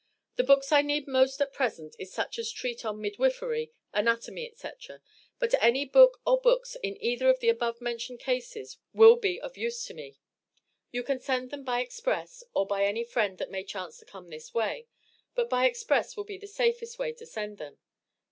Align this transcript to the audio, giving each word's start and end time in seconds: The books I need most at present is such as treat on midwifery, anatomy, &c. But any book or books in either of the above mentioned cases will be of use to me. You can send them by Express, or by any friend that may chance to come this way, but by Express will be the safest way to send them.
The 0.35 0.43
books 0.43 0.71
I 0.71 0.81
need 0.81 1.07
most 1.07 1.39
at 1.41 1.53
present 1.53 1.95
is 1.99 2.11
such 2.11 2.39
as 2.39 2.49
treat 2.51 2.83
on 2.83 2.99
midwifery, 2.99 3.71
anatomy, 3.93 4.51
&c. 4.55 4.67
But 5.37 5.53
any 5.63 5.85
book 5.85 6.19
or 6.25 6.41
books 6.41 6.75
in 6.81 6.97
either 7.03 7.29
of 7.29 7.39
the 7.39 7.49
above 7.49 7.79
mentioned 7.81 8.19
cases 8.19 8.79
will 8.93 9.15
be 9.15 9.39
of 9.39 9.57
use 9.57 9.85
to 9.85 9.93
me. 9.93 10.17
You 10.89 11.03
can 11.03 11.19
send 11.19 11.51
them 11.51 11.63
by 11.63 11.81
Express, 11.81 12.43
or 12.55 12.65
by 12.65 12.83
any 12.85 13.03
friend 13.03 13.37
that 13.37 13.51
may 13.51 13.63
chance 13.63 13.99
to 13.99 14.05
come 14.05 14.29
this 14.31 14.55
way, 14.55 14.87
but 15.35 15.51
by 15.51 15.67
Express 15.67 16.17
will 16.17 16.23
be 16.25 16.39
the 16.39 16.47
safest 16.47 16.97
way 16.97 17.11
to 17.13 17.25
send 17.27 17.59
them. 17.59 17.77